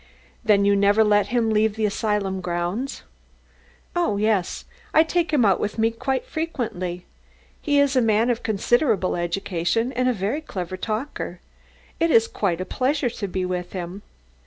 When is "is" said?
7.79-7.95, 12.09-12.27